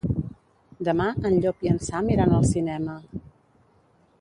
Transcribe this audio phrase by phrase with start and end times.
[0.87, 2.97] Demà en Llop i en Sam iran al cinema.